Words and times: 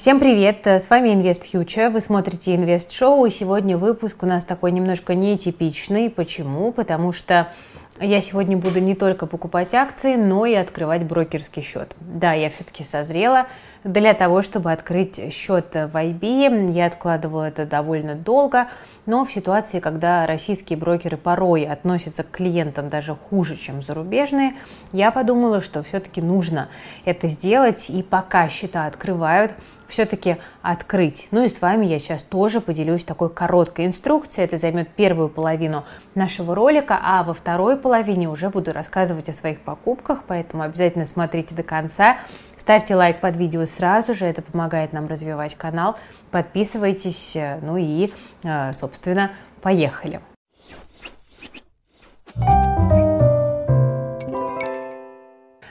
Всем 0.00 0.18
привет! 0.18 0.66
С 0.66 0.88
вами 0.88 1.12
Инвест 1.12 1.44
Future. 1.52 1.90
Вы 1.90 2.00
смотрите 2.00 2.54
Инвест 2.54 2.90
Шоу. 2.90 3.26
И 3.26 3.30
сегодня 3.30 3.76
выпуск 3.76 4.22
у 4.22 4.26
нас 4.26 4.46
такой 4.46 4.72
немножко 4.72 5.14
нетипичный. 5.14 6.08
Почему? 6.08 6.72
Потому 6.72 7.12
что 7.12 7.52
я 8.00 8.22
сегодня 8.22 8.56
буду 8.56 8.80
не 8.80 8.94
только 8.94 9.26
покупать 9.26 9.74
акции, 9.74 10.16
но 10.16 10.46
и 10.46 10.54
открывать 10.54 11.04
брокерский 11.04 11.60
счет. 11.60 11.94
Да, 12.00 12.32
я 12.32 12.48
все-таки 12.48 12.82
созрела 12.82 13.46
для 13.84 14.14
того, 14.14 14.42
чтобы 14.42 14.72
открыть 14.72 15.32
счет 15.32 15.74
в 15.74 15.96
IB. 15.96 16.72
Я 16.72 16.86
откладывала 16.86 17.48
это 17.48 17.64
довольно 17.64 18.14
долго, 18.14 18.68
но 19.06 19.24
в 19.24 19.32
ситуации, 19.32 19.80
когда 19.80 20.26
российские 20.26 20.78
брокеры 20.78 21.16
порой 21.16 21.64
относятся 21.64 22.22
к 22.22 22.30
клиентам 22.30 22.88
даже 22.88 23.14
хуже, 23.14 23.56
чем 23.56 23.82
зарубежные, 23.82 24.54
я 24.92 25.10
подумала, 25.10 25.60
что 25.60 25.82
все-таки 25.82 26.20
нужно 26.20 26.68
это 27.04 27.26
сделать, 27.26 27.90
и 27.90 28.02
пока 28.02 28.48
счета 28.48 28.86
открывают, 28.86 29.52
все-таки 29.90 30.36
открыть. 30.62 31.28
Ну 31.32 31.44
и 31.44 31.48
с 31.48 31.60
вами 31.60 31.86
я 31.86 31.98
сейчас 31.98 32.22
тоже 32.22 32.60
поделюсь 32.60 33.04
такой 33.04 33.28
короткой 33.28 33.86
инструкцией. 33.86 34.44
Это 34.44 34.56
займет 34.56 34.88
первую 34.90 35.28
половину 35.28 35.84
нашего 36.14 36.54
ролика, 36.54 36.98
а 37.02 37.24
во 37.24 37.34
второй 37.34 37.76
половине 37.76 38.28
уже 38.28 38.50
буду 38.50 38.72
рассказывать 38.72 39.28
о 39.28 39.32
своих 39.32 39.60
покупках, 39.60 40.22
поэтому 40.26 40.62
обязательно 40.62 41.06
смотрите 41.06 41.54
до 41.54 41.62
конца. 41.62 42.18
Ставьте 42.60 42.94
лайк 42.94 43.20
под 43.20 43.36
видео 43.36 43.64
сразу 43.64 44.12
же, 44.12 44.26
это 44.26 44.42
помогает 44.42 44.92
нам 44.92 45.06
развивать 45.06 45.54
канал. 45.54 45.96
Подписывайтесь, 46.30 47.34
ну 47.62 47.78
и, 47.78 48.12
э, 48.44 48.74
собственно, 48.74 49.30
поехали. 49.62 50.20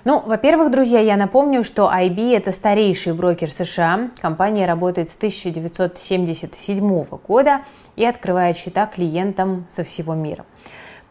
Ну, 0.03 0.20
во-первых, 0.25 0.71
друзья, 0.71 0.99
я 0.99 1.16
напомню, 1.16 1.63
что 1.63 1.91
IB– 1.94 2.35
это 2.35 2.52
старейший 2.52 3.13
брокер 3.13 3.52
США. 3.52 4.09
Компания 4.19 4.66
работает 4.66 5.09
с 5.09 5.16
1977 5.16 7.05
года 7.27 7.61
и 7.97 8.03
открывает 8.03 8.58
счета 8.58 8.88
клиентам 8.88 9.67
со 9.69 9.83
всего 9.83 10.16
мира. 10.16 10.44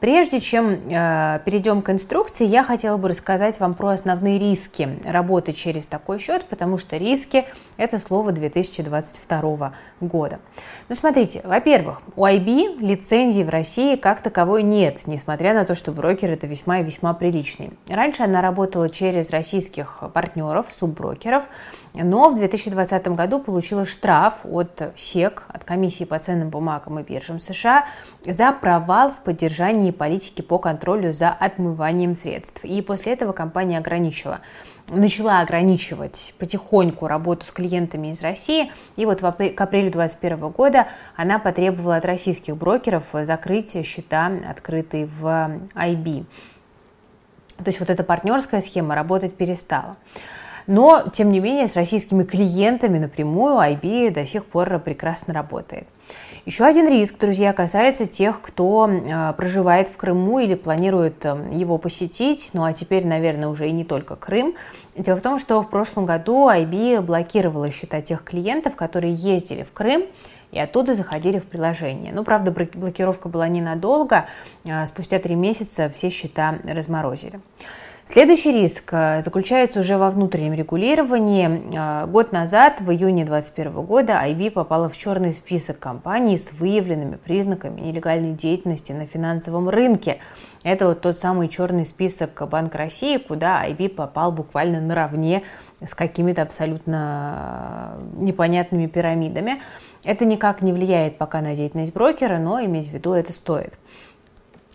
Прежде 0.01 0.39
чем 0.39 0.71
э, 0.71 1.41
перейдем 1.45 1.83
к 1.83 1.91
инструкции, 1.91 2.47
я 2.47 2.63
хотела 2.63 2.97
бы 2.97 3.09
рассказать 3.09 3.59
вам 3.59 3.75
про 3.75 3.89
основные 3.89 4.39
риски 4.39 4.89
работы 5.05 5.53
через 5.53 5.89
такой 5.89 6.21
счет, 6.21 6.45
потому 6.45 6.79
что 6.79 6.97
риски– 6.97 7.47
это 7.77 7.99
слово 7.99 8.31
2022 8.31 9.73
года. 10.01 10.39
Ну, 10.89 10.95
смотрите, 10.95 11.41
во-первых, 11.43 12.01
у 12.15 12.25
IB 12.25 12.79
лицензии 12.79 13.43
в 13.43 13.49
России 13.49 13.97
как 13.97 14.23
таковой 14.23 14.63
нет, 14.63 15.07
несмотря 15.07 15.53
на 15.53 15.65
то, 15.65 15.75
что 15.75 15.91
брокер– 15.91 16.31
это 16.33 16.47
весьма 16.47 16.79
и 16.79 16.85
весьма 16.85 17.13
приличный. 17.13 17.73
Раньше 17.89 18.23
она 18.23 18.41
работала 18.41 18.89
через 18.91 19.31
российских 19.31 20.05
партнеров, 20.15 20.67
субброкеров, 20.71 21.45
но 22.03 22.31
в 22.31 22.37
2020 22.37 23.09
году 23.09 23.41
получила 23.41 23.87
штраф 23.87 24.41
от 24.45 24.93
СЕК, 24.97 25.45
от 25.49 25.65
Комиссии 25.65 26.05
по 26.05 26.19
ценным 26.19 26.51
бумагам 26.51 26.99
и 26.99 27.03
биржам 27.03 27.41
США, 27.41 27.87
за 28.25 28.53
провал 28.53 29.11
в 29.11 29.21
поддержании 29.21 29.91
политики 29.91 30.43
по 30.43 30.59
контролю 30.59 31.13
за 31.13 31.31
отмыванием 31.31 32.15
средств. 32.15 32.65
И 32.65 32.81
после 32.83 33.13
этого 33.13 33.33
компания 33.33 33.79
ограничила 33.79 34.41
начала 34.91 35.41
ограничивать 35.41 36.35
потихоньку 36.39 37.07
работу 37.07 37.45
с 37.45 37.51
клиентами 37.51 38.09
из 38.09 38.23
России. 38.23 38.73
И 38.97 39.05
вот 39.05 39.21
в 39.21 39.27
апр- 39.27 39.51
к 39.51 39.61
апрелю 39.61 39.91
2021 39.91 40.49
года 40.49 40.89
она 41.15 41.39
потребовала 41.39 41.97
от 41.97 42.07
российских 42.07 42.57
брокеров 42.57 43.05
закрыть 43.13 43.77
счета, 43.87 44.33
открытые 44.49 45.07
в 45.07 45.61
IB. 45.75 46.25
То 47.59 47.65
есть 47.67 47.81
вот 47.81 47.91
эта 47.91 48.05
партнерская 48.05 48.61
схема 48.61 48.95
работать 48.95 49.37
перестала. 49.37 49.97
Но, 50.69 51.03
тем 51.15 51.33
не 51.33 51.41
менее, 51.41 51.67
с 51.67 51.77
российскими 51.77 52.25
клиентами 52.25 52.99
напрямую 52.99 53.57
IB 53.57 54.11
до 54.11 54.27
сих 54.27 54.45
пор 54.45 54.79
прекрасно 54.79 55.33
работает. 55.33 55.89
Еще 56.45 56.65
один 56.65 56.87
риск, 56.87 57.19
друзья, 57.19 57.55
касается 57.55 58.07
тех, 58.07 58.43
кто 58.43 58.87
э, 58.89 59.33
проживает 59.33 59.89
в 59.89 59.97
Крыму 59.97 60.41
или 60.41 60.55
планирует 60.55 61.25
э, 61.25 61.37
его 61.53 61.79
посетить, 61.79 62.51
ну 62.53 62.65
а 62.65 62.75
теперь, 62.75 63.07
наверное, 63.07 63.49
уже 63.49 63.69
и 63.69 63.73
не 63.73 63.85
только 63.85 64.15
Крым. 64.15 64.55
Дело 64.95 65.17
в 65.17 65.23
том, 65.23 65.39
что 65.39 65.63
в 65.63 65.71
прошлом 65.71 66.05
году 66.05 66.51
IB 66.51 67.01
блокировала 67.01 67.71
счета 67.71 68.03
тех 68.03 68.23
клиентов, 68.23 68.77
которые 68.77 69.15
ездили 69.15 69.63
в 69.63 69.73
Крым 69.73 70.05
и 70.53 70.59
оттуда 70.59 70.95
заходили 70.95 71.39
в 71.39 71.47
приложение. 71.47 72.13
Ну, 72.13 72.25
правда, 72.25 72.51
блокировка 72.51 73.31
была 73.31 73.49
ненадолго, 73.49 74.27
э, 74.65 74.87
спустя 74.87 75.19
три 75.19 75.35
месяца 75.35 75.89
все 75.89 76.11
счета 76.11 76.59
разморозили. 76.65 77.41
Следующий 78.11 78.53
риск 78.53 78.89
э, 78.93 79.21
заключается 79.21 79.81
уже 79.81 79.99
во 79.99 80.09
внутреннем 80.09 80.55
регулировании. 80.55 81.77
Э, 81.77 82.07
год 82.07 82.33
назад, 82.33 82.81
в 82.81 82.91
июне 82.91 83.27
2021 83.27 83.85
года, 83.85 84.23
IB 84.25 84.51
попала 84.51 84.89
в 84.89 84.97
черный 84.97 85.35
список 85.35 85.79
компаний 85.79 86.39
с 86.39 86.51
выявленными 86.53 87.17
признаками 87.17 87.83
нелегальной 87.83 88.33
деятельности 88.33 88.93
на 88.93 89.05
финансовом 89.05 89.69
рынке. 89.69 90.21
Это 90.63 90.87
вот 90.87 91.03
тот 91.03 91.19
самый 91.19 91.49
черный 91.49 91.85
список 91.85 92.49
Банка 92.49 92.79
России, 92.79 93.19
куда 93.19 93.69
IB 93.69 93.91
попал 93.91 94.33
буквально 94.33 94.81
наравне 94.81 95.43
с 95.85 95.95
какими-то 95.95 96.41
абсолютно 96.41 97.99
э, 97.99 98.23
непонятными 98.25 98.87
пирамидами. 98.87 99.61
Это 100.03 100.25
никак 100.25 100.63
не 100.63 100.73
влияет 100.73 101.19
пока 101.19 101.43
на 101.43 101.55
деятельность 101.55 101.93
брокера, 101.93 102.39
но 102.39 102.65
иметь 102.65 102.89
в 102.89 102.93
виду 102.95 103.13
это 103.13 103.35
стоит. 103.35 103.75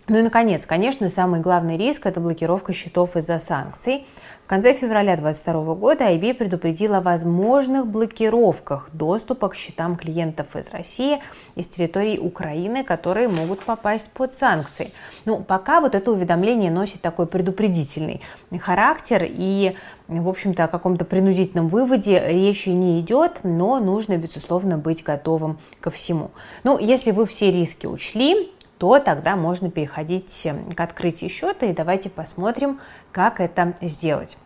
Ну 0.06 0.18
и, 0.18 0.22
наконец, 0.22 0.66
конечно, 0.66 1.08
самый 1.08 1.40
главный 1.40 1.78
риск– 1.78 2.04
это 2.04 2.20
блокировка 2.20 2.74
счетов 2.74 3.16
из-за 3.16 3.38
санкций. 3.38 4.06
В 4.44 4.46
конце 4.46 4.74
февраля 4.74 5.16
2022 5.16 5.74
года 5.74 6.04
IB 6.04 6.34
предупредила 6.34 6.98
о 6.98 7.00
возможных 7.00 7.86
блокировках 7.86 8.90
доступа 8.92 9.48
к 9.48 9.54
счетам 9.54 9.96
клиентов 9.96 10.54
из 10.54 10.70
России 10.70 11.22
из 11.54 11.66
территории 11.66 12.18
Украины, 12.18 12.84
которые 12.84 13.28
могут 13.28 13.60
попасть 13.60 14.10
под 14.10 14.34
санкции. 14.34 14.90
Ну, 15.24 15.38
пока 15.38 15.80
вот 15.80 15.94
это 15.94 16.12
уведомление 16.12 16.70
носит 16.70 17.00
такой 17.00 17.26
предупредительный 17.26 18.20
характер, 18.60 19.24
и, 19.26 19.76
в 20.08 20.28
общем-то, 20.28 20.64
о 20.64 20.68
каком-то 20.68 21.06
принудительном 21.06 21.68
выводе 21.68 22.22
речи 22.28 22.68
не 22.68 23.00
идет, 23.00 23.40
но 23.44 23.80
нужно, 23.80 24.18
безусловно, 24.18 24.76
быть 24.76 25.02
готовым 25.02 25.58
ко 25.80 25.88
всему. 25.88 26.32
Ну, 26.64 26.76
если 26.78 27.12
вы 27.12 27.24
все 27.24 27.50
риски 27.50 27.86
учли, 27.86 28.52
то 28.78 28.98
тогда 28.98 29.36
можно 29.36 29.70
переходить 29.70 30.48
к 30.76 30.80
открытию 30.80 31.30
счета 31.30 31.66
и 31.66 31.72
давайте 31.72 32.10
посмотрим, 32.10 32.80
как 33.12 33.40
это 33.40 33.74
сделать. 33.80 34.36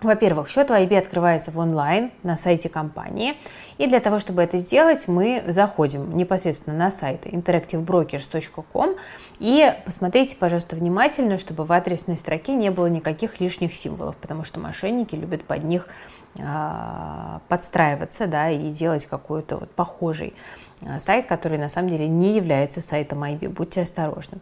Во-первых, 0.00 0.48
счет 0.48 0.68
в 0.68 0.72
IB 0.72 0.96
открывается 0.96 1.50
в 1.50 1.58
онлайн 1.58 2.12
на 2.22 2.36
сайте 2.36 2.68
компании. 2.68 3.34
И 3.78 3.86
для 3.86 4.00
того, 4.00 4.18
чтобы 4.18 4.42
это 4.42 4.58
сделать, 4.58 5.06
мы 5.08 5.42
заходим 5.46 6.14
непосредственно 6.16 6.76
на 6.76 6.90
сайт 6.90 7.26
interactivebrokers.com 7.26 8.96
и 9.38 9.72
посмотрите, 9.84 10.36
пожалуйста, 10.36 10.76
внимательно, 10.76 11.38
чтобы 11.38 11.64
в 11.64 11.72
адресной 11.72 12.16
строке 12.16 12.54
не 12.54 12.70
было 12.70 12.86
никаких 12.86 13.40
лишних 13.40 13.74
символов, 13.74 14.16
потому 14.16 14.44
что 14.44 14.58
мошенники 14.58 15.14
любят 15.14 15.44
под 15.44 15.62
них 15.64 15.88
а, 16.40 17.40
подстраиваться 17.48 18.26
да, 18.26 18.50
и 18.50 18.70
делать 18.70 19.06
какой-то 19.06 19.56
вот 19.56 19.70
похожий 19.70 20.34
а, 20.84 21.00
сайт, 21.00 21.26
который 21.26 21.58
на 21.58 21.68
самом 21.68 21.88
деле 21.88 22.06
не 22.06 22.36
является 22.36 22.80
сайтом 22.80 23.24
IB. 23.24 23.48
Будьте 23.48 23.82
осторожны. 23.82 24.38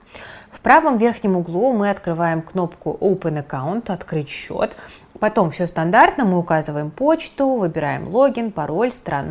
В 0.51 0.61
правом 0.61 0.99
верхнем 0.99 1.37
углу 1.37 1.73
мы 1.73 1.91
открываем 1.91 2.43
кнопку 2.43 2.97
Open 3.01 3.47
Account, 3.47 3.91
открыть 3.91 4.29
счет. 4.29 4.77
Потом 5.21 5.51
все 5.51 5.67
стандартно, 5.67 6.25
мы 6.25 6.39
указываем 6.39 6.91
почту, 6.91 7.55
выбираем 7.55 8.09
логин, 8.09 8.53
пароль, 8.53 8.93
страну. 8.93 9.26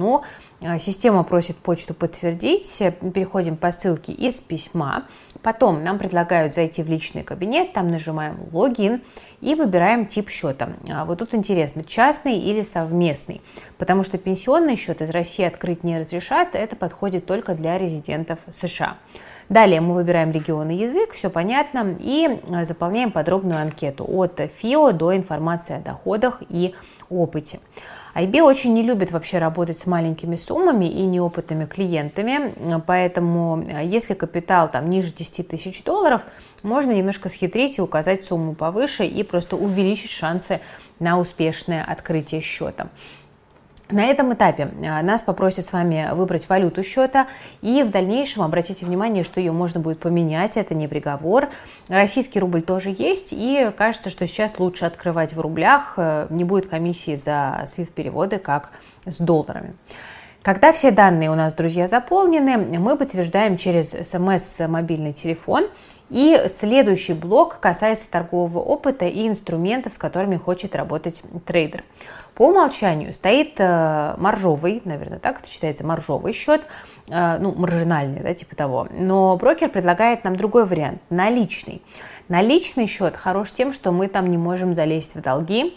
А, 0.62 0.80
система 0.80 1.24
просит 1.24 1.58
почту 1.58 1.94
подтвердить, 1.94 2.82
переходим 3.14 3.58
по 3.58 3.72
ссылке 3.72 4.14
из 4.14 4.40
письма. 4.40 5.04
Потом 5.42 5.84
нам 5.84 6.00
предлагают 6.00 6.56
зайти 6.56 6.82
в 6.82 6.90
личный 6.90 7.24
кабинет, 7.24 7.74
там 7.74 7.88
нажимаем 7.88 8.38
логин 8.52 9.02
и 9.42 9.54
выбираем 9.54 10.08
тип 10.08 10.30
счета. 10.30 10.70
А, 10.90 11.06
вот 11.06 11.20
тут 11.20 11.34
интересно, 11.34 11.84
частный 11.84 12.40
или 12.40 12.64
совместный, 12.64 13.42
потому 13.78 14.04
что 14.04 14.18
пенсионный 14.18 14.76
счет 14.76 15.02
из 15.02 15.10
России 15.10 15.46
открыть 15.46 15.84
не 15.84 16.00
разрешат, 16.00 16.56
это 16.56 16.76
подходит 16.76 17.26
только 17.26 17.54
для 17.54 17.78
резидентов 17.78 18.40
США. 18.50 18.98
Далее 19.50 19.80
мы 19.80 19.94
выбираем 19.94 20.32
регион 20.32 20.72
и 20.72 20.76
язык, 20.76 21.12
все 21.12 21.30
понятно, 21.30 21.96
и 22.00 22.40
а, 22.50 22.66
заполняем 22.66 23.12
подробную 23.12 23.62
анкету 23.62 24.06
от 24.08 24.40
ФИО 24.58 24.94
до 24.94 25.16
информации 25.16 25.76
о 25.76 25.80
доходах 25.80 26.42
и 26.50 26.74
опыте. 27.10 27.60
IB 28.16 28.42
очень 28.42 28.74
не 28.74 28.82
любит 28.82 29.12
вообще 29.12 29.40
работать 29.40 29.78
с 29.78 29.86
маленькими 29.86 30.38
суммами 30.38 30.86
и 30.86 31.02
неопытными 31.02 31.66
клиентами, 31.66 32.54
поэтому 32.88 33.62
э, 33.62 33.86
если 33.86 34.14
капитал 34.14 34.72
там 34.72 34.90
ниже 34.90 35.12
10 35.12 35.50
тысяч 35.50 35.84
долларов, 35.84 36.22
можно 36.64 36.92
немножко 36.92 37.28
схитрить 37.28 37.78
и 37.78 37.82
указать 37.82 38.24
сумму 38.24 38.56
повыше 38.56 39.06
и 39.06 39.22
просто 39.24 39.58
увеличить 39.58 40.12
шансы 40.12 40.62
на 41.00 41.20
успешное 41.20 41.84
открытие 41.84 42.40
счета. 42.40 42.88
На 43.90 44.06
этом 44.06 44.34
этапе 44.34 44.72
а, 44.84 45.04
нас 45.04 45.22
попросят 45.22 45.66
с 45.66 45.72
вами 45.72 46.10
выбрать 46.14 46.50
валюту 46.50 46.82
счета, 46.82 47.28
и 47.62 47.84
в 47.84 47.92
дальнейшем 47.92 48.42
обратите 48.42 48.86
внимание, 48.86 49.24
что 49.24 49.40
ее 49.40 49.52
можно 49.52 49.80
будет 49.80 50.00
поменять, 50.00 50.58
это 50.58 50.74
не 50.74 50.88
приговор. 50.88 51.50
Российский 51.88 52.40
рубль 52.40 52.64
тоже 52.64 52.96
есть, 52.98 53.28
и 53.32 53.72
кажется, 53.78 54.10
что 54.10 54.26
сейчас 54.26 54.58
лучше 54.58 54.86
открывать 54.86 55.34
в 55.34 55.40
рублях, 55.40 55.94
э, 55.98 56.26
не 56.32 56.44
будет 56.44 56.68
комиссии 56.68 57.16
за 57.16 57.64
SWIFT-переводы, 57.66 58.40
как 58.40 58.72
с 59.06 59.20
долларами. 59.20 59.76
Когда 60.46 60.72
все 60.72 60.92
данные 60.92 61.32
у 61.32 61.34
нас, 61.34 61.56
друзья, 61.56 61.88
заполнены, 61.88 62.56
мы 62.78 62.98
подтверждаем 62.98 63.58
через 63.58 63.90
смс 64.08 64.60
мобильный 64.68 65.12
телефон. 65.12 65.68
И 66.12 66.40
следующий 66.50 67.14
блок 67.14 67.58
касается 67.60 68.06
торгового 68.12 68.60
опыта 68.60 69.08
и 69.08 69.28
инструментов, 69.28 69.96
с 69.96 69.98
которыми 69.98 70.36
хочет 70.36 70.76
работать 70.76 71.24
трейдер. 71.48 71.84
По 72.36 72.50
умолчанию 72.50 73.12
стоит 73.16 73.56
э, 73.58 74.14
маржовый, 74.18 74.84
наверное, 74.86 75.18
так 75.18 75.40
это 75.40 75.50
считается, 75.50 75.84
маржовый 75.84 76.32
счет, 76.32 76.62
э, 77.10 77.38
ну, 77.40 77.52
маржинальный, 77.56 78.20
да, 78.20 78.36
типа 78.36 78.56
того. 78.56 78.88
Но 78.92 79.36
брокер 79.38 79.70
предлагает 79.70 80.24
нам 80.24 80.36
другой 80.36 80.66
вариант, 80.66 81.02
наличный. 81.10 81.82
Наличный 82.28 82.86
счет 82.86 83.18
хорош 83.18 83.52
тем, 83.52 83.74
что 83.74 83.92
мы 83.92 84.08
там 84.10 84.28
не 84.28 84.38
можем 84.38 84.76
залезть 84.76 85.16
в 85.16 85.22
долги, 85.22 85.76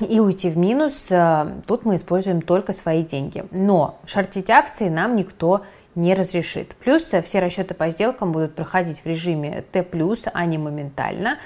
и 0.00 0.20
уйти 0.20 0.50
в 0.50 0.56
минус, 0.56 1.08
э, 1.10 1.46
тут 1.66 1.84
мы 1.84 1.96
используем 1.96 2.42
только 2.42 2.72
свои 2.72 3.02
деньги. 3.02 3.44
Но 3.50 3.98
шортить 4.06 4.50
акции 4.50 4.88
нам 4.88 5.16
никто 5.16 5.62
не 5.94 6.14
разрешит. 6.14 6.76
Плюс 6.76 7.02
все 7.02 7.40
расчеты 7.40 7.74
по 7.74 7.90
сделкам 7.90 8.32
будут 8.32 8.54
проходить 8.54 9.00
в 9.00 9.06
режиме 9.06 9.64
Т+, 9.72 9.84
а 10.32 10.44
не 10.46 10.58
моментально. 10.58 11.38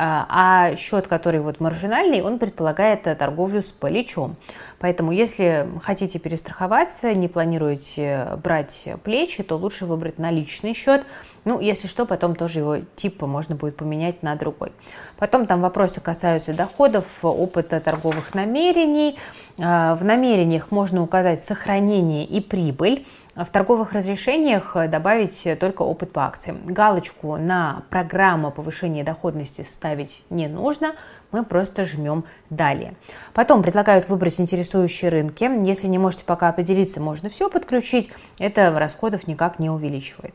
А, 0.00 0.26
а 0.28 0.76
счет, 0.76 1.08
который 1.08 1.40
вот 1.40 1.58
маржинальный, 1.58 2.22
он 2.22 2.38
предполагает 2.38 3.02
торговлю 3.18 3.60
с 3.60 3.72
плечом. 3.72 4.36
Поэтому, 4.78 5.10
если 5.10 5.68
хотите 5.82 6.20
перестраховаться, 6.20 7.12
не 7.14 7.26
планируете 7.26 8.38
брать 8.44 8.90
плечи, 9.02 9.42
то 9.42 9.56
лучше 9.56 9.86
выбрать 9.86 10.18
наличный 10.18 10.72
счет. 10.72 11.04
Ну, 11.44 11.58
если 11.58 11.88
что, 11.88 12.06
потом 12.06 12.36
тоже 12.36 12.60
его 12.60 12.76
типа 12.94 13.26
можно 13.26 13.56
будет 13.56 13.76
поменять 13.76 14.22
на 14.22 14.36
другой. 14.36 14.70
Потом 15.16 15.46
там 15.48 15.60
вопросы 15.62 16.00
касаются 16.00 16.54
доходов, 16.54 17.06
опыта 17.22 17.80
торговых 17.80 18.34
намерений. 18.34 19.18
А, 19.58 19.96
в 19.96 20.04
намерениях 20.04 20.70
можно 20.70 21.02
указать 21.02 21.44
сохранение 21.44 22.24
и 22.24 22.40
прибыль. 22.40 23.04
В 23.38 23.46
торговых 23.52 23.92
разрешениях 23.92 24.74
добавить 24.88 25.46
только 25.60 25.82
опыт 25.82 26.10
по 26.12 26.26
акциям. 26.26 26.58
Галочку 26.66 27.36
на 27.36 27.84
программу 27.88 28.50
повышения 28.50 29.04
доходности 29.04 29.62
ставить 29.62 30.24
не 30.28 30.48
нужно, 30.48 30.96
мы 31.30 31.44
просто 31.44 31.84
жмем 31.84 32.24
«Далее». 32.50 32.94
Потом 33.34 33.62
предлагают 33.62 34.08
выбрать 34.08 34.40
интересующие 34.40 35.12
рынки. 35.12 35.48
Если 35.64 35.86
не 35.86 35.98
можете 35.98 36.24
пока 36.24 36.48
определиться, 36.48 37.00
можно 37.00 37.28
все 37.28 37.48
подключить. 37.48 38.10
Это 38.40 38.76
расходов 38.76 39.28
никак 39.28 39.60
не 39.60 39.70
увеличивает. 39.70 40.34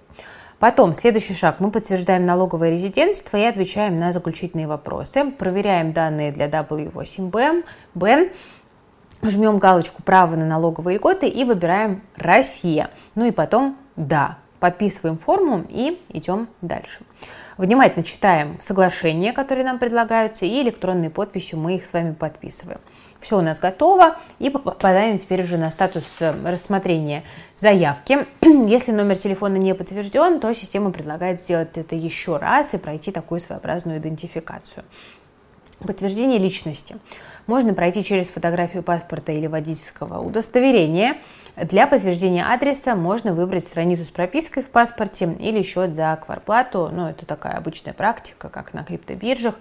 Потом, 0.60 0.94
следующий 0.94 1.34
шаг. 1.34 1.60
Мы 1.60 1.72
подтверждаем 1.72 2.26
налоговое 2.26 2.70
резидентство 2.70 3.36
и 3.36 3.44
отвечаем 3.44 3.98
на 3.98 4.14
заключительные 4.14 4.66
вопросы. 4.66 5.30
Проверяем 5.32 5.92
данные 5.92 6.32
для 6.32 6.48
W8B, 6.48 7.66
BEN, 7.96 8.32
жмем 9.30 9.58
галочку 9.58 10.02
«Право 10.04 10.36
на 10.36 10.46
налоговые 10.46 10.98
льготы» 10.98 11.28
и 11.28 11.44
выбираем 11.44 12.02
«Россия». 12.16 12.90
Ну 13.16 13.26
и 13.26 13.32
потом 13.32 13.78
«Да». 13.96 14.38
Подписываем 14.60 15.18
форму 15.18 15.66
и 15.70 16.02
идем 16.10 16.48
дальше. 16.62 17.02
Внимательно 17.58 18.04
читаем 18.04 18.58
соглашения, 18.62 19.32
которые 19.34 19.66
нам 19.66 19.78
предлагаются, 19.78 20.46
и 20.46 20.62
электронной 20.62 21.10
подписью 21.10 21.60
мы 21.60 21.76
их 21.76 21.86
с 21.86 21.94
вами 21.94 22.14
подписываем. 22.14 22.80
Все 23.20 23.38
у 23.38 23.42
нас 23.42 23.60
готово, 23.60 24.18
и 24.40 24.50
попадаем 24.50 25.18
теперь 25.18 25.44
уже 25.44 25.58
на 25.58 25.70
статус 25.70 26.06
э, 26.20 26.34
рассмотрения 26.46 27.24
заявки. 27.56 28.26
Если 28.42 28.92
номер 28.92 29.18
телефона 29.18 29.56
не 29.56 29.76
подтвержден, 29.76 30.40
то 30.40 30.54
система 30.54 30.92
предлагает 30.92 31.42
сделать 31.42 31.78
это 31.78 31.96
еще 31.96 32.38
раз 32.38 32.74
и 32.74 32.78
пройти 32.78 33.12
такую 33.12 33.40
своеобразную 33.40 34.00
идентификацию. 34.00 34.84
Подтверждение 35.80 36.40
личности 36.40 36.98
можно 37.48 37.74
пройти 37.74 38.04
через 38.04 38.28
фотографию 38.28 38.84
паспорта 38.84 39.32
или 39.32 39.48
водительского 39.48 40.22
удостоверения. 40.22 41.18
Для 41.56 41.86
подтверждения 41.88 42.46
адреса 42.46 42.96
можно 42.96 43.34
выбрать 43.34 43.64
страницу 43.64 44.04
с 44.04 44.10
пропиской 44.10 44.64
в 44.64 44.70
паспорте 44.70 45.36
или 45.40 45.62
счет 45.62 45.94
за 45.94 46.18
кварплату. 46.24 46.90
Ну, 46.92 47.08
это 47.08 47.26
такая 47.26 47.58
обычная 47.58 47.94
практика, 47.94 48.50
как 48.50 48.74
на 48.74 48.84
криптобиржах. 48.84 49.56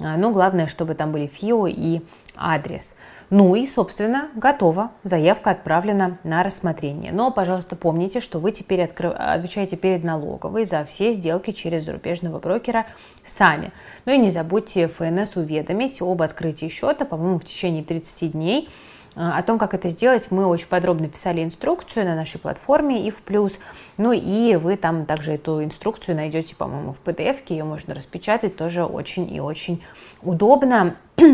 А, 0.00 0.16
но 0.16 0.30
главное, 0.32 0.66
чтобы 0.66 0.94
там 0.94 1.12
были 1.12 1.26
ФИО 1.26 1.66
и 1.66 2.00
адрес. 2.36 2.94
Ну 3.28 3.54
и, 3.54 3.66
собственно, 3.66 4.28
готово. 4.34 4.90
Заявка 5.04 5.50
отправлена 5.50 6.18
на 6.24 6.42
рассмотрение. 6.42 7.12
Но, 7.12 7.30
пожалуйста, 7.30 7.76
помните, 7.76 8.20
что 8.20 8.40
вы 8.40 8.50
теперь 8.50 8.82
откры... 8.82 9.08
отвечаете 9.10 9.76
перед 9.76 10.02
налоговой 10.02 10.64
за 10.64 10.84
все 10.84 11.12
сделки 11.12 11.52
через 11.52 11.84
зарубежного 11.84 12.40
брокера 12.40 12.86
сами. 13.24 13.72
Ну 14.04 14.12
и 14.12 14.18
не 14.18 14.32
забудьте 14.32 14.88
ФНС 14.88 15.36
уведомить 15.36 16.02
об 16.02 16.22
открытии 16.22 16.68
счета, 16.68 17.04
по-моему, 17.20 17.38
в 17.38 17.44
течение 17.44 17.84
30 17.84 18.32
дней. 18.32 18.70
А, 19.14 19.36
о 19.36 19.42
том, 19.42 19.58
как 19.58 19.74
это 19.74 19.90
сделать, 19.90 20.30
мы 20.30 20.46
очень 20.46 20.68
подробно 20.68 21.06
писали 21.06 21.44
инструкцию 21.44 22.06
на 22.06 22.16
нашей 22.16 22.40
платформе 22.40 23.06
и 23.06 23.10
в 23.10 23.20
плюс. 23.20 23.58
Ну 23.98 24.12
и 24.12 24.56
вы 24.56 24.78
там 24.78 25.04
также 25.04 25.32
эту 25.32 25.62
инструкцию 25.62 26.16
найдете, 26.16 26.56
по-моему, 26.56 26.94
в 26.94 27.02
PDF, 27.04 27.40
ее 27.48 27.64
можно 27.64 27.94
распечатать, 27.94 28.56
тоже 28.56 28.86
очень 28.86 29.30
и 29.30 29.38
очень 29.38 29.82
удобно. 30.22 30.96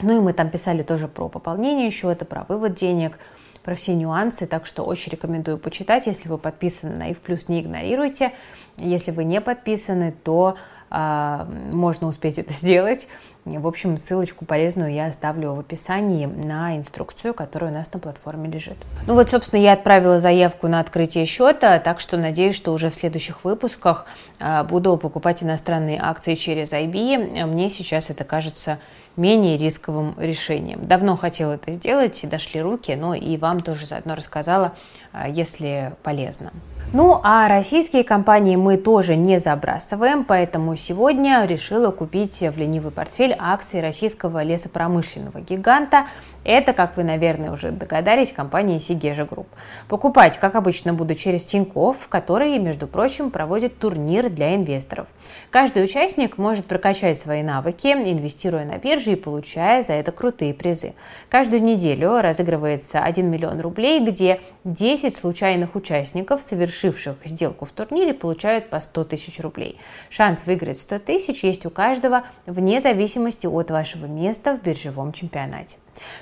Ну 0.00 0.18
и 0.18 0.20
мы 0.20 0.32
там 0.32 0.50
писали 0.50 0.82
тоже 0.82 1.06
про 1.06 1.28
пополнение 1.28 1.88
счета, 1.92 2.24
про 2.24 2.44
вывод 2.48 2.74
денег, 2.74 3.16
про 3.62 3.76
все 3.76 3.94
нюансы, 3.94 4.44
так 4.44 4.66
что 4.66 4.82
очень 4.82 5.12
рекомендую 5.12 5.56
почитать. 5.56 6.08
Если 6.08 6.28
вы 6.28 6.36
подписаны 6.36 6.96
на 6.96 7.10
IF+, 7.10 7.44
не 7.46 7.60
игнорируйте. 7.60 8.32
Если 8.76 9.12
вы 9.12 9.22
не 9.22 9.40
подписаны, 9.40 10.12
то 10.24 10.56
э, 10.90 11.46
можно 11.72 12.08
успеть 12.08 12.40
это 12.40 12.52
сделать. 12.60 13.06
В 13.44 13.66
общем, 13.66 13.98
ссылочку 13.98 14.46
полезную 14.46 14.92
я 14.94 15.06
оставлю 15.06 15.52
в 15.52 15.60
описании 15.60 16.24
на 16.24 16.78
инструкцию, 16.78 17.34
которая 17.34 17.70
у 17.70 17.74
нас 17.74 17.92
на 17.92 18.00
платформе 18.00 18.48
лежит. 18.48 18.78
Ну 19.06 19.14
вот, 19.14 19.28
собственно, 19.28 19.60
я 19.60 19.74
отправила 19.74 20.18
заявку 20.18 20.66
на 20.66 20.80
открытие 20.80 21.26
счета, 21.26 21.78
так 21.78 22.00
что 22.00 22.16
надеюсь, 22.16 22.54
что 22.54 22.72
уже 22.72 22.88
в 22.88 22.94
следующих 22.94 23.44
выпусках 23.44 24.06
э, 24.40 24.64
буду 24.64 24.96
покупать 24.96 25.42
иностранные 25.42 26.00
акции 26.00 26.36
через 26.36 26.72
IB. 26.72 27.44
Мне 27.44 27.68
сейчас 27.68 28.08
это 28.08 28.24
кажется 28.24 28.78
менее 29.16 29.58
рисковым 29.58 30.14
решением. 30.18 30.86
Давно 30.86 31.16
хотела 31.16 31.52
это 31.52 31.72
сделать, 31.72 32.22
и 32.24 32.26
дошли 32.26 32.60
руки, 32.60 32.94
но 32.98 33.14
и 33.14 33.36
вам 33.36 33.60
тоже 33.60 33.86
заодно 33.86 34.14
рассказала, 34.14 34.72
а, 35.12 35.28
если 35.28 35.92
полезно. 36.02 36.50
Ну, 36.92 37.20
а 37.22 37.48
российские 37.48 38.04
компании 38.04 38.56
мы 38.56 38.76
тоже 38.76 39.16
не 39.16 39.40
забрасываем, 39.40 40.24
поэтому 40.24 40.76
сегодня 40.76 41.44
решила 41.44 41.90
купить 41.90 42.40
в 42.40 42.56
ленивый 42.56 42.92
портфель 42.92 43.33
акции 43.38 43.80
российского 43.80 44.42
лесопромышленного 44.42 45.40
гиганта 45.40 46.06
это, 46.44 46.74
как 46.74 46.98
вы, 46.98 47.04
наверное, 47.04 47.50
уже 47.50 47.70
догадались, 47.70 48.30
компания 48.30 48.78
Сегежа 48.78 49.24
Групп. 49.24 49.48
Покупать, 49.88 50.38
как 50.38 50.54
обычно, 50.54 50.92
буду 50.92 51.14
через 51.14 51.46
Тинькофф, 51.46 52.06
который, 52.08 52.58
между 52.58 52.86
прочим, 52.86 53.30
проводит 53.30 53.78
турнир 53.78 54.28
для 54.28 54.54
инвесторов. 54.54 55.08
Каждый 55.50 55.82
участник 55.84 56.36
может 56.36 56.66
прокачать 56.66 57.18
свои 57.18 57.42
навыки, 57.42 57.86
инвестируя 57.86 58.66
на 58.66 58.76
бирже 58.76 59.12
и 59.12 59.16
получая 59.16 59.82
за 59.82 59.94
это 59.94 60.12
крутые 60.12 60.52
призы. 60.52 60.92
Каждую 61.30 61.62
неделю 61.62 62.20
разыгрывается 62.20 63.00
1 63.00 63.26
миллион 63.26 63.60
рублей, 63.60 64.04
где 64.04 64.40
10 64.64 65.16
случайных 65.16 65.74
участников, 65.74 66.42
совершивших 66.42 67.16
сделку 67.24 67.64
в 67.64 67.70
турнире, 67.70 68.12
получают 68.12 68.68
по 68.68 68.80
100 68.80 69.04
тысяч 69.04 69.40
рублей. 69.40 69.78
Шанс 70.10 70.44
выиграть 70.44 70.78
100 70.78 70.98
тысяч 70.98 71.42
есть 71.42 71.64
у 71.64 71.70
каждого 71.70 72.24
вне 72.44 72.80
зависимости 72.82 73.23
от 73.48 73.70
вашего 73.70 74.06
места 74.06 74.56
в 74.56 74.62
биржевом 74.62 75.12
чемпионате. 75.12 75.76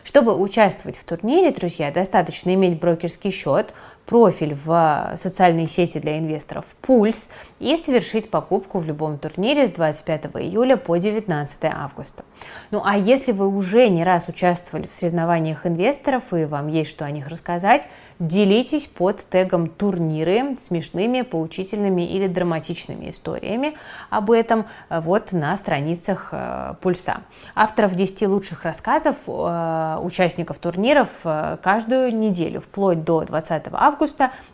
Чтобы 0.04 0.36
участвовать 0.36 0.96
в 0.96 1.04
турнире, 1.04 1.50
друзья, 1.50 1.90
достаточно 1.90 2.52
иметь 2.54 2.78
брокерский 2.78 3.30
счет, 3.30 3.74
профиль 4.06 4.54
в 4.54 5.12
социальной 5.16 5.66
сети 5.66 5.98
для 5.98 6.18
инвесторов 6.18 6.66
«Пульс» 6.80 7.30
и 7.60 7.76
совершить 7.76 8.30
покупку 8.30 8.78
в 8.78 8.84
любом 8.84 9.18
турнире 9.18 9.68
с 9.68 9.70
25 9.72 10.24
июля 10.36 10.76
по 10.76 10.96
19 10.96 11.64
августа. 11.64 12.24
Ну 12.70 12.82
а 12.84 12.96
если 12.96 13.32
вы 13.32 13.48
уже 13.48 13.88
не 13.88 14.04
раз 14.04 14.28
участвовали 14.28 14.86
в 14.86 14.94
соревнованиях 14.94 15.66
инвесторов 15.66 16.32
и 16.32 16.44
вам 16.44 16.68
есть 16.68 16.90
что 16.90 17.04
о 17.04 17.10
них 17.10 17.28
рассказать, 17.28 17.88
делитесь 18.18 18.86
под 18.86 19.24
тегом 19.28 19.68
«Турниры» 19.68 20.56
смешными, 20.60 21.22
поучительными 21.22 22.02
или 22.02 22.26
драматичными 22.26 23.10
историями 23.10 23.74
об 24.10 24.30
этом 24.30 24.66
вот 24.90 25.32
на 25.32 25.56
страницах 25.56 26.28
э, 26.32 26.74
«Пульса». 26.80 27.18
Авторов 27.54 27.94
10 27.94 28.28
лучших 28.28 28.64
рассказов 28.64 29.16
э, 29.26 29.32
э, 29.32 29.98
участников 30.02 30.58
турниров 30.58 31.08
э, 31.24 31.56
каждую 31.62 32.14
неделю, 32.16 32.60
вплоть 32.60 33.04
до 33.04 33.22
20 33.22 33.64
августа, 33.72 33.91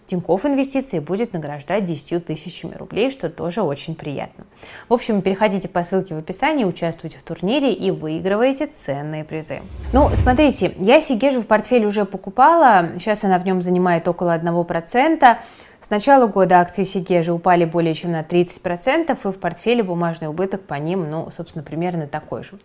Тинькофф 0.06 0.46
Инвестиции 0.46 0.98
будет 0.98 1.32
награждать 1.32 1.84
10 1.84 2.24
тысячами 2.24 2.74
рублей, 2.74 3.10
что 3.10 3.28
тоже 3.28 3.62
очень 3.62 3.94
приятно. 3.94 4.44
В 4.88 4.94
общем, 4.94 5.22
переходите 5.22 5.68
по 5.68 5.82
ссылке 5.82 6.14
в 6.14 6.18
описании, 6.18 6.64
участвуйте 6.64 7.18
в 7.18 7.22
турнире 7.22 7.72
и 7.72 7.90
выигрывайте 7.90 8.66
ценные 8.66 9.24
призы. 9.24 9.60
Ну, 9.92 10.10
смотрите, 10.14 10.72
я 10.78 11.00
Сигежу 11.00 11.40
в 11.40 11.46
портфель 11.46 11.86
уже 11.86 12.04
покупала, 12.04 12.90
сейчас 12.98 13.24
она 13.24 13.38
в 13.38 13.44
нем 13.44 13.62
занимает 13.62 14.06
около 14.08 14.36
1%. 14.36 15.38
С 15.80 15.90
начала 15.90 16.26
года 16.26 16.60
акции 16.60 16.82
Сигежи 16.82 17.32
упали 17.32 17.64
более 17.64 17.94
чем 17.94 18.12
на 18.12 18.22
30%, 18.22 19.10
и 19.12 19.32
в 19.32 19.38
портфеле 19.38 19.82
бумажный 19.82 20.28
убыток 20.28 20.62
по 20.62 20.74
ним, 20.74 21.08
ну, 21.08 21.30
собственно, 21.30 21.62
примерно 21.62 22.08
такой 22.08 22.42
же. 22.42 22.58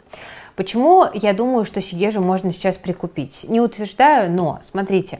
Почему 0.56 1.06
я 1.14 1.34
думаю, 1.34 1.64
что 1.64 1.80
Сигежу 1.80 2.22
можно 2.22 2.52
сейчас 2.52 2.78
прикупить? 2.78 3.46
Не 3.48 3.62
утверждаю, 3.62 4.32
но 4.32 4.60
смотрите, 4.64 5.20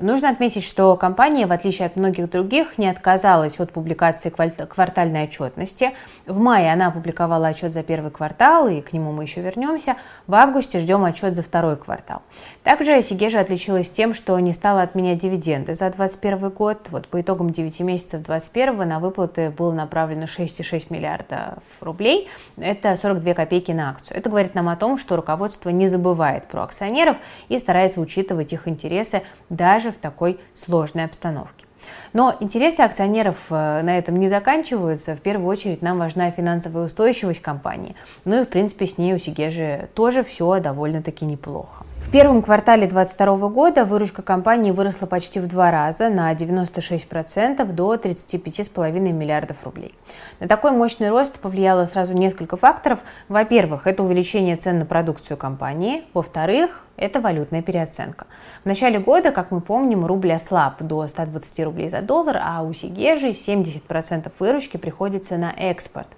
Нужно 0.00 0.30
отметить, 0.30 0.62
что 0.62 0.96
компания, 0.96 1.46
в 1.46 1.52
отличие 1.52 1.86
от 1.86 1.96
многих 1.96 2.30
других, 2.30 2.78
не 2.78 2.88
отказалась 2.88 3.58
от 3.58 3.72
публикации 3.72 4.30
квартальной 4.30 5.24
отчетности. 5.24 5.90
В 6.24 6.38
мае 6.38 6.72
она 6.72 6.86
опубликовала 6.86 7.48
отчет 7.48 7.72
за 7.72 7.82
первый 7.82 8.12
квартал, 8.12 8.68
и 8.68 8.80
к 8.80 8.92
нему 8.92 9.10
мы 9.10 9.24
еще 9.24 9.40
вернемся. 9.40 9.96
В 10.28 10.36
августе 10.36 10.78
ждем 10.78 11.04
отчет 11.04 11.34
за 11.34 11.42
второй 11.42 11.76
квартал. 11.76 12.22
Также 12.62 13.02
Сигежа 13.02 13.40
отличилась 13.40 13.90
тем, 13.90 14.14
что 14.14 14.38
не 14.38 14.52
стала 14.52 14.82
отменять 14.82 15.18
дивиденды 15.18 15.74
за 15.74 15.90
2021 15.90 16.50
год. 16.50 16.78
Вот 16.90 17.08
по 17.08 17.20
итогам 17.20 17.50
9 17.50 17.80
месяцев 17.80 18.22
2021 18.22 18.88
на 18.88 19.00
выплаты 19.00 19.50
было 19.50 19.72
направлено 19.72 20.26
6,6 20.26 20.86
миллиардов 20.90 21.58
рублей. 21.80 22.28
Это 22.56 22.94
42 22.94 23.34
копейки 23.34 23.72
на 23.72 23.90
акцию. 23.90 24.16
Это 24.16 24.30
говорит 24.30 24.54
нам 24.54 24.68
о 24.68 24.76
том, 24.76 24.96
что 24.96 25.16
руководство 25.16 25.70
не 25.70 25.88
забывает 25.88 26.46
про 26.46 26.62
акционеров 26.62 27.16
и 27.48 27.58
старается 27.58 28.00
учитывать 28.00 28.52
их 28.52 28.68
интересы 28.68 29.22
даже 29.48 29.87
даже 29.88 29.96
в 29.96 29.98
такой 29.98 30.38
сложной 30.54 31.04
обстановке. 31.04 31.64
Но 32.12 32.34
интересы 32.40 32.80
акционеров 32.80 33.36
э, 33.50 33.82
на 33.82 33.98
этом 33.98 34.18
не 34.18 34.28
заканчиваются. 34.28 35.14
В 35.14 35.20
первую 35.20 35.48
очередь 35.48 35.82
нам 35.82 35.98
важна 35.98 36.30
финансовая 36.30 36.86
устойчивость 36.86 37.40
компании. 37.40 37.94
Ну 38.24 38.42
и, 38.42 38.44
в 38.44 38.48
принципе, 38.48 38.86
с 38.86 38.98
ней 38.98 39.14
у 39.14 39.18
Сигежи 39.18 39.88
тоже 39.94 40.22
все 40.22 40.60
довольно-таки 40.60 41.24
неплохо. 41.24 41.84
В 42.00 42.10
первом 42.10 42.40
квартале 42.40 42.86
2022 42.86 43.48
года 43.48 43.84
выручка 43.84 44.22
компании 44.22 44.70
выросла 44.70 45.06
почти 45.06 45.40
в 45.40 45.46
два 45.46 45.70
раза, 45.70 46.08
на 46.08 46.32
96% 46.32 47.70
до 47.72 47.94
35,5 47.96 48.98
миллиардов 49.12 49.56
рублей. 49.64 49.94
На 50.40 50.48
такой 50.48 50.70
мощный 50.70 51.10
рост 51.10 51.38
повлияло 51.38 51.84
сразу 51.84 52.16
несколько 52.16 52.56
факторов. 52.56 53.00
Во-первых, 53.28 53.86
это 53.86 54.02
увеличение 54.02 54.56
цен 54.56 54.78
на 54.78 54.86
продукцию 54.86 55.36
компании. 55.36 56.04
Во-вторых, 56.14 56.84
это 56.96 57.20
валютная 57.20 57.60
переоценка. 57.60 58.26
В 58.62 58.66
начале 58.66 58.98
года, 58.98 59.30
как 59.30 59.50
мы 59.50 59.60
помним, 59.60 60.06
рубль 60.06 60.32
ослаб 60.32 60.82
до 60.82 61.06
120 61.06 61.60
рублей 61.64 61.90
за 61.90 62.00
доллар, 62.00 62.40
а 62.42 62.62
у 62.62 62.72
Сегежи 62.72 63.30
70% 63.30 64.32
выручки 64.38 64.78
приходится 64.78 65.36
на 65.36 65.50
экспорт. 65.50 66.08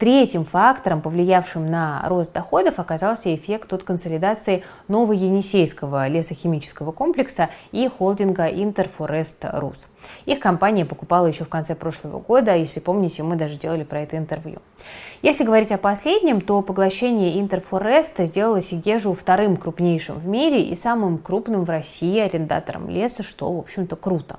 Третьим 0.00 0.46
фактором, 0.46 1.02
повлиявшим 1.02 1.70
на 1.70 2.02
рост 2.06 2.32
доходов, 2.32 2.78
оказался 2.78 3.34
эффект 3.34 3.70
от 3.74 3.82
консолидации 3.82 4.62
нового 4.88 5.12
Енисейского 5.12 6.08
лесохимического 6.08 6.90
комплекса 6.90 7.50
и 7.70 7.86
холдинга 7.86 8.46
Интерфорест 8.46 9.44
Рус. 9.52 9.88
Их 10.24 10.40
компания 10.40 10.86
покупала 10.86 11.26
еще 11.26 11.44
в 11.44 11.50
конце 11.50 11.74
прошлого 11.74 12.18
года, 12.18 12.56
если 12.56 12.80
помните, 12.80 13.22
мы 13.22 13.36
даже 13.36 13.56
делали 13.56 13.84
про 13.84 14.00
это 14.00 14.16
интервью. 14.16 14.60
Если 15.20 15.44
говорить 15.44 15.70
о 15.70 15.76
последнем, 15.76 16.40
то 16.40 16.62
поглощение 16.62 17.38
Интерфореста 17.38 18.24
сделало 18.24 18.62
Сегежу 18.62 19.12
вторым 19.12 19.58
крупнейшим 19.58 20.18
в 20.18 20.26
мире 20.26 20.62
и 20.62 20.74
самым 20.76 21.18
крупным 21.18 21.66
в 21.66 21.68
России 21.68 22.18
арендатором 22.20 22.88
леса, 22.88 23.22
что, 23.22 23.52
в 23.52 23.58
общем-то, 23.58 23.96
круто. 23.96 24.38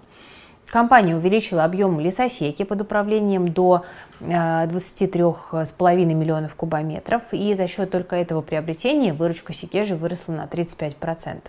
Компания 0.71 1.17
увеличила 1.17 1.65
объем 1.65 1.99
лесосеки 1.99 2.63
под 2.63 2.79
управлением 2.79 3.49
до 3.49 3.83
23,5 4.21 5.75
э, 5.77 5.95
миллионов 6.05 6.55
кубометров, 6.55 7.23
и 7.33 7.53
за 7.55 7.67
счет 7.67 7.91
только 7.91 8.15
этого 8.15 8.39
приобретения 8.39 9.11
выручка 9.11 9.51
Сикежи 9.51 9.95
выросла 9.95 10.31
на 10.31 10.45
35%. 10.45 11.41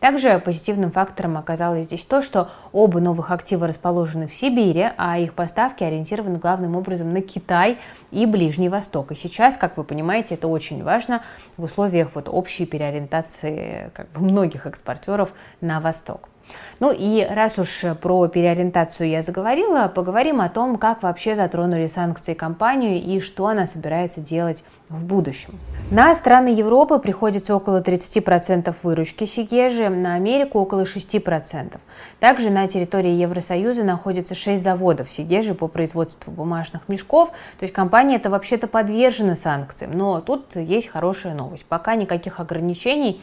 Также 0.00 0.38
позитивным 0.38 0.90
фактором 0.90 1.36
оказалось 1.36 1.84
здесь 1.84 2.02
то, 2.02 2.22
что 2.22 2.48
оба 2.72 2.98
новых 2.98 3.30
актива 3.30 3.66
расположены 3.66 4.26
в 4.26 4.34
Сибири, 4.34 4.88
а 4.96 5.18
их 5.18 5.34
поставки 5.34 5.84
ориентированы 5.84 6.38
главным 6.38 6.74
образом 6.74 7.12
на 7.12 7.20
Китай 7.20 7.76
и 8.10 8.24
Ближний 8.24 8.70
Восток. 8.70 9.12
И 9.12 9.14
сейчас, 9.14 9.58
как 9.58 9.76
вы 9.76 9.84
понимаете, 9.84 10.36
это 10.36 10.48
очень 10.48 10.82
важно 10.82 11.20
в 11.58 11.64
условиях 11.64 12.14
вот 12.14 12.26
общей 12.26 12.64
переориентации 12.64 13.90
как 13.92 14.10
бы, 14.12 14.22
многих 14.22 14.66
экспортеров 14.66 15.34
на 15.60 15.78
Восток. 15.78 16.31
Ну 16.80 16.92
и 16.92 17.24
раз 17.24 17.58
уж 17.58 17.84
про 18.00 18.26
переориентацию 18.28 19.08
я 19.08 19.22
заговорила, 19.22 19.86
поговорим 19.88 20.40
о 20.40 20.48
том, 20.48 20.78
как 20.78 21.02
вообще 21.02 21.36
затронули 21.36 21.86
санкции 21.86 22.34
компанию 22.34 23.00
и 23.02 23.20
что 23.20 23.46
она 23.46 23.66
собирается 23.66 24.20
делать 24.20 24.64
в 24.88 25.06
будущем. 25.06 25.58
На 25.90 26.14
страны 26.14 26.48
Европы 26.48 26.98
приходится 26.98 27.54
около 27.56 27.80
30% 27.80 28.74
выручки 28.82 29.24
Сигежи, 29.24 29.88
на 29.88 30.14
Америку 30.14 30.58
около 30.58 30.84
6%. 30.84 31.78
Также 32.20 32.50
на 32.50 32.66
территории 32.66 33.12
Евросоюза 33.12 33.84
находится 33.84 34.34
6 34.34 34.62
заводов 34.62 35.10
Сигежи 35.10 35.54
по 35.54 35.68
производству 35.68 36.32
бумажных 36.32 36.88
мешков, 36.88 37.30
то 37.58 37.62
есть 37.62 37.72
компания 37.72 38.16
это 38.16 38.30
вообще-то 38.30 38.66
подвержена 38.66 39.36
санкциям. 39.36 39.92
Но 39.92 40.20
тут 40.20 40.56
есть 40.56 40.88
хорошая 40.88 41.34
новость. 41.34 41.64
Пока 41.66 41.94
никаких 41.94 42.40
ограничений 42.40 43.20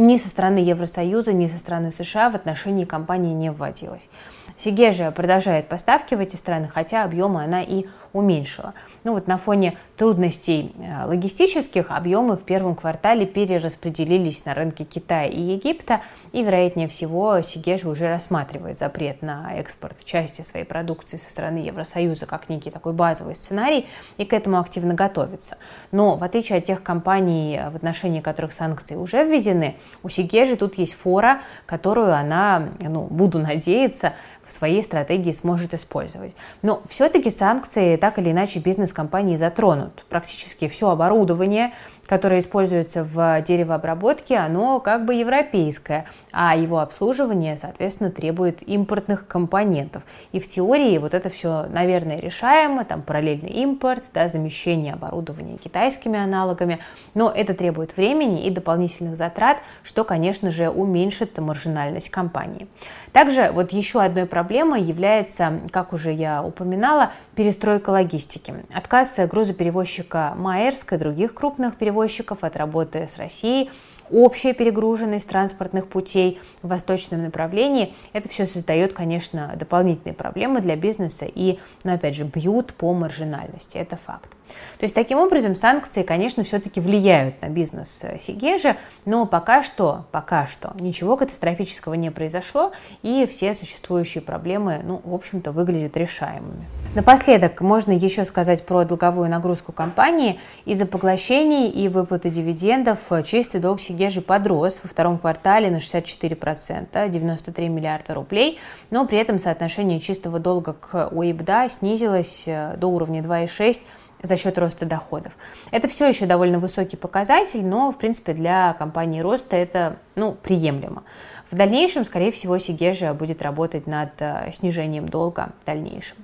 ни 0.00 0.16
со 0.16 0.28
стороны 0.28 0.58
Евросоюза, 0.58 1.32
ни 1.32 1.46
со 1.46 1.58
стороны 1.58 1.92
США 1.92 2.30
в 2.30 2.34
отношении 2.34 2.84
компании 2.84 3.34
не 3.34 3.52
вводилось. 3.52 4.08
Сигежа 4.56 5.10
продолжает 5.10 5.68
поставки 5.68 6.14
в 6.14 6.20
эти 6.20 6.36
страны, 6.36 6.68
хотя 6.72 7.04
объемы 7.04 7.42
она 7.44 7.62
и 7.62 7.86
уменьшила. 8.12 8.74
Ну 9.04 9.14
вот 9.14 9.26
на 9.26 9.38
фоне 9.38 9.76
трудностей 9.96 10.74
э, 10.78 11.06
логистических 11.06 11.90
объемы 11.90 12.36
в 12.36 12.42
первом 12.42 12.74
квартале 12.74 13.26
перераспределились 13.26 14.44
на 14.44 14.54
рынки 14.54 14.84
Китая 14.84 15.26
и 15.26 15.40
Египта, 15.40 16.00
и, 16.32 16.42
вероятнее 16.42 16.88
всего, 16.88 17.40
Сигежа 17.42 17.88
уже 17.88 18.08
рассматривает 18.08 18.78
запрет 18.78 19.22
на 19.22 19.54
экспорт 19.54 20.04
части 20.04 20.42
своей 20.42 20.64
продукции 20.64 21.16
со 21.16 21.30
стороны 21.30 21.58
Евросоюза 21.58 22.26
как 22.26 22.48
некий 22.48 22.70
такой 22.70 22.92
базовый 22.92 23.34
сценарий, 23.34 23.86
и 24.16 24.24
к 24.24 24.32
этому 24.32 24.58
активно 24.58 24.94
готовится. 24.94 25.58
Но 25.92 26.16
в 26.16 26.24
отличие 26.24 26.58
от 26.58 26.64
тех 26.64 26.82
компаний, 26.82 27.60
в 27.70 27.76
отношении 27.76 28.20
которых 28.20 28.52
санкции 28.52 28.94
уже 28.94 29.24
введены, 29.24 29.76
у 30.02 30.08
Сигежи 30.08 30.56
тут 30.56 30.78
есть 30.78 30.94
фора, 30.94 31.42
которую 31.66 32.14
она, 32.14 32.68
ну, 32.80 33.02
буду 33.02 33.38
надеяться, 33.38 34.14
в 34.50 34.52
своей 34.52 34.82
стратегии 34.82 35.32
сможет 35.32 35.74
использовать. 35.74 36.32
Но 36.62 36.82
все-таки 36.88 37.30
санкции 37.30 37.96
так 37.96 38.18
или 38.18 38.32
иначе 38.32 38.58
бизнес 38.58 38.92
компании 38.92 39.36
затронут. 39.36 40.04
Практически 40.08 40.68
все 40.68 40.90
оборудование, 40.90 41.72
которое 42.10 42.40
используется 42.40 43.04
в 43.04 43.40
деревообработке, 43.42 44.36
оно 44.36 44.80
как 44.80 45.04
бы 45.04 45.14
европейское, 45.14 46.06
а 46.32 46.56
его 46.56 46.80
обслуживание, 46.80 47.56
соответственно, 47.56 48.10
требует 48.10 48.68
импортных 48.68 49.28
компонентов. 49.28 50.02
И 50.32 50.40
в 50.40 50.48
теории 50.48 50.98
вот 50.98 51.14
это 51.14 51.30
все, 51.30 51.66
наверное, 51.68 52.18
решаемо, 52.18 52.84
там 52.84 53.02
параллельный 53.02 53.50
импорт, 53.50 54.02
да, 54.12 54.26
замещение 54.26 54.94
оборудования 54.94 55.56
китайскими 55.56 56.18
аналогами, 56.18 56.80
но 57.14 57.30
это 57.30 57.54
требует 57.54 57.96
времени 57.96 58.44
и 58.44 58.50
дополнительных 58.50 59.14
затрат, 59.14 59.58
что, 59.84 60.02
конечно 60.02 60.50
же, 60.50 60.68
уменьшит 60.68 61.38
маржинальность 61.38 62.10
компании. 62.10 62.66
Также 63.12 63.50
вот 63.52 63.72
еще 63.72 64.02
одной 64.02 64.26
проблемой 64.26 64.82
является, 64.82 65.60
как 65.72 65.92
уже 65.92 66.12
я 66.12 66.42
упоминала, 66.42 67.12
перестройка 67.34 67.90
логистики. 67.90 68.54
Отказ 68.72 69.16
грузоперевозчика 69.18 70.34
Майерска 70.36 70.94
и 70.94 70.98
других 70.98 71.34
крупных 71.34 71.76
перевозчиков 71.76 71.99
от 72.42 72.56
работы 72.56 73.08
с 73.12 73.18
Россией 73.18 73.70
общая 74.10 74.54
перегруженность 74.54 75.28
транспортных 75.28 75.86
путей 75.86 76.40
в 76.62 76.68
восточном 76.68 77.22
направлении. 77.22 77.94
Это 78.12 78.28
все 78.28 78.46
создает, 78.46 78.92
конечно, 78.92 79.54
дополнительные 79.56 80.14
проблемы 80.14 80.60
для 80.60 80.76
бизнеса 80.76 81.26
и, 81.26 81.58
ну, 81.84 81.94
опять 81.94 82.16
же, 82.16 82.24
бьют 82.24 82.74
по 82.74 82.92
маржинальности. 82.92 83.76
Это 83.76 83.96
факт. 83.96 84.30
То 84.78 84.84
есть 84.84 84.94
таким 84.94 85.18
образом 85.18 85.56
санкции, 85.56 86.02
конечно, 86.02 86.44
все-таки 86.44 86.80
влияют 86.80 87.42
на 87.42 87.48
бизнес 87.48 88.04
э, 88.04 88.18
Сигежа, 88.18 88.76
но 89.04 89.26
пока 89.26 89.62
что, 89.62 90.06
пока 90.10 90.46
что 90.46 90.72
ничего 90.80 91.16
катастрофического 91.16 91.94
не 91.94 92.10
произошло, 92.10 92.72
и 93.02 93.26
все 93.30 93.54
существующие 93.54 94.22
проблемы, 94.22 94.80
ну, 94.84 95.00
в 95.04 95.14
общем-то, 95.14 95.52
выглядят 95.52 95.96
решаемыми. 95.96 96.66
Напоследок 96.94 97.60
можно 97.60 97.92
еще 97.92 98.24
сказать 98.24 98.66
про 98.66 98.84
долговую 98.84 99.30
нагрузку 99.30 99.70
компании. 99.70 100.40
Из-за 100.64 100.86
поглощений 100.86 101.68
и 101.68 101.88
выплаты 101.88 102.30
дивидендов 102.30 102.98
э, 103.10 103.22
чистый 103.22 103.60
долг 103.60 103.80
Сигежи 103.80 104.20
подрос 104.20 104.80
во 104.82 104.88
втором 104.88 105.18
квартале 105.18 105.70
на 105.70 105.76
64%, 105.76 107.08
93 107.08 107.68
миллиарда 107.68 108.14
рублей, 108.14 108.58
но 108.90 109.06
при 109.06 109.18
этом 109.18 109.38
соотношение 109.38 110.00
чистого 110.00 110.38
долга 110.38 110.72
к 110.72 111.10
ОИБДА 111.12 111.68
снизилось 111.70 112.44
э, 112.46 112.76
до 112.76 112.88
уровня 112.88 113.22
2,6 113.22 113.80
за 114.22 114.36
счет 114.36 114.58
роста 114.58 114.86
доходов. 114.86 115.32
Это 115.70 115.88
все 115.88 116.06
еще 116.06 116.26
довольно 116.26 116.58
высокий 116.58 116.96
показатель, 116.96 117.64
но, 117.64 117.90
в 117.92 117.98
принципе, 117.98 118.32
для 118.32 118.74
компании 118.74 119.20
роста 119.20 119.56
это 119.56 119.96
ну, 120.14 120.32
приемлемо. 120.32 121.02
В 121.50 121.56
дальнейшем, 121.56 122.04
скорее 122.04 122.30
всего, 122.30 122.58
Сигежа 122.58 123.12
будет 123.12 123.42
работать 123.42 123.86
над 123.86 124.10
э, 124.20 124.50
снижением 124.52 125.08
долга 125.08 125.50
в 125.62 125.66
дальнейшем. 125.66 126.16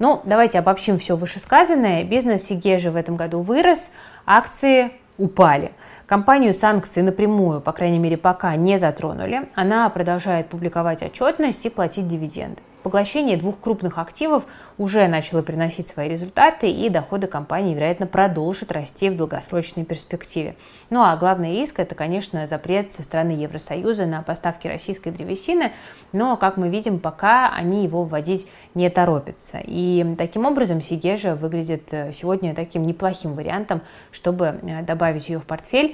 Ну, 0.00 0.20
давайте 0.24 0.58
обобщим 0.58 0.98
все 0.98 1.16
вышесказанное. 1.16 2.02
Бизнес 2.02 2.44
Сигежи 2.44 2.90
в 2.90 2.96
этом 2.96 3.16
году 3.16 3.40
вырос, 3.40 3.92
акции 4.26 4.90
упали. 5.16 5.70
Компанию 6.06 6.52
санкции 6.52 7.00
напрямую, 7.00 7.62
по 7.62 7.72
крайней 7.72 7.98
мере, 7.98 8.18
пока 8.18 8.54
не 8.56 8.78
затронули. 8.78 9.48
Она 9.54 9.88
продолжает 9.88 10.48
публиковать 10.48 11.02
отчетность 11.02 11.64
и 11.64 11.70
платить 11.70 12.08
дивиденды. 12.08 12.60
Поглощение 12.84 13.38
двух 13.38 13.60
крупных 13.60 13.96
активов 13.96 14.44
уже 14.76 15.08
начало 15.08 15.40
приносить 15.40 15.86
свои 15.86 16.06
результаты, 16.06 16.68
и 16.68 16.90
доходы 16.90 17.26
компании, 17.26 17.74
вероятно, 17.74 18.06
продолжат 18.06 18.72
расти 18.72 19.08
в 19.08 19.16
долгосрочной 19.16 19.86
перспективе. 19.86 20.54
Ну 20.90 21.02
а 21.02 21.16
главный 21.16 21.52
риск– 21.52 21.78
это, 21.78 21.94
конечно, 21.94 22.46
запрет 22.46 22.92
со 22.92 23.02
стороны 23.02 23.30
Евросоюза 23.30 24.04
на 24.04 24.20
поставки 24.20 24.68
российской 24.68 25.12
древесины, 25.12 25.72
но, 26.12 26.36
как 26.36 26.58
мы 26.58 26.68
видим, 26.68 26.98
пока 26.98 27.50
они 27.54 27.84
его 27.84 28.02
вводить 28.02 28.48
не 28.74 28.90
торопятся. 28.90 29.60
И 29.64 30.04
таким 30.18 30.44
образом 30.44 30.82
Сигежа 30.82 31.36
выглядит 31.36 31.84
э, 31.92 32.12
сегодня 32.12 32.54
таким 32.54 32.86
неплохим 32.86 33.32
вариантом, 33.32 33.80
чтобы 34.12 34.60
э, 34.60 34.82
добавить 34.82 35.30
ее 35.30 35.38
в 35.38 35.46
портфель, 35.46 35.93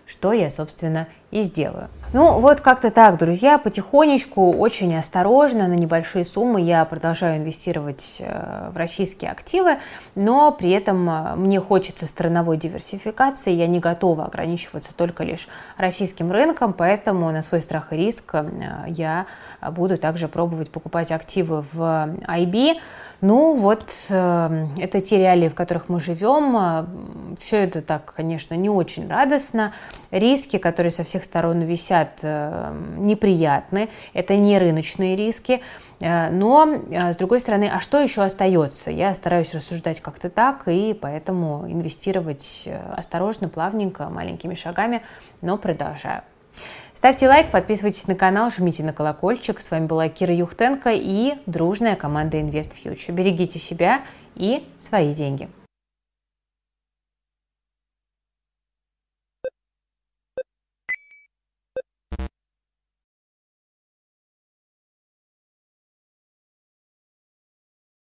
что 0.11 0.33
я, 0.33 0.51
собственно, 0.51 1.07
и 1.31 1.41
сделаю. 1.41 1.87
Ну, 2.11 2.39
вот 2.39 2.59
как-то 2.59 2.91
так, 2.91 3.17
друзья, 3.17 3.57
потихонечку, 3.57 4.51
очень 4.51 4.93
осторожно, 4.97 5.69
на 5.69 5.75
небольшие 5.75 6.25
суммы 6.25 6.59
я 6.59 6.83
продолжаю 6.83 7.37
инвестировать 7.37 8.17
э, 8.19 8.69
в 8.73 8.75
российские 8.75 9.31
активы, 9.31 9.77
но 10.15 10.51
при 10.51 10.71
этом 10.71 11.39
мне 11.41 11.61
хочется 11.61 12.05
страновой 12.07 12.57
диверсификации, 12.57 13.53
я 13.53 13.67
не 13.67 13.79
готова 13.79 14.25
ограничиваться 14.25 14.93
только 14.93 15.23
лишь 15.23 15.47
российским 15.77 16.33
рынком, 16.33 16.73
поэтому 16.73 17.31
на 17.31 17.41
свой 17.43 17.61
страх 17.61 17.93
и 17.93 17.95
риск 17.95 18.35
я 18.87 19.25
буду 19.71 19.97
также 19.97 20.27
пробовать 20.27 20.69
покупать 20.69 21.13
активы 21.13 21.63
в 21.71 21.79
IB, 22.27 22.81
ну, 23.21 23.53
вот 23.53 23.85
э, 24.09 24.67
это 24.79 24.99
те 24.99 25.19
реалии, 25.19 25.47
в 25.47 25.53
которых 25.53 25.89
мы 25.89 25.99
живем. 25.99 26.57
Э, 26.57 26.85
Все 27.37 27.57
это 27.57 27.83
так, 27.83 28.13
конечно, 28.15 28.55
не 28.55 28.69
очень 28.69 29.07
радостно. 29.07 29.73
Риски, 30.09 30.57
которые 30.57 30.91
со 30.91 31.03
всех 31.03 31.23
сторон 31.23 31.61
висят, 31.61 32.19
э, 32.21 32.73
неприятны. 32.97 33.89
Это 34.13 34.35
не 34.35 34.57
рыночные 34.57 35.15
риски. 35.15 35.61
Э, 35.99 36.29
но, 36.29 36.65
э, 36.65 37.13
с 37.13 37.15
другой 37.15 37.39
стороны, 37.39 37.69
а 37.71 37.79
что 37.79 37.99
еще 37.99 38.23
остается? 38.23 38.91
Я 38.91 39.13
стараюсь 39.13 39.53
рассуждать 39.53 40.01
как-то 40.01 40.29
так, 40.29 40.67
и 40.67 40.93
поэтому 40.93 41.65
инвестировать 41.67 42.67
осторожно, 42.95 43.49
плавненько, 43.49 44.09
маленькими 44.09 44.55
шагами, 44.55 45.01
но 45.41 45.57
продолжаю. 45.57 46.21
Ставьте 46.93 47.27
лайк, 47.27 47.51
подписывайтесь 47.51 48.07
на 48.07 48.15
канал, 48.15 48.51
жмите 48.51 48.83
на 48.83 48.93
колокольчик. 48.93 49.59
С 49.61 49.71
вами 49.71 49.85
была 49.85 50.09
Кира 50.09 50.33
Юхтенко 50.33 50.91
и 50.93 51.35
дружная 51.45 51.95
команда 51.95 52.37
Invest 52.37 52.73
Future. 52.83 53.13
Берегите 53.13 53.59
себя 53.59 54.01
и 54.35 54.67
свои 54.79 55.13
деньги. 55.13 55.49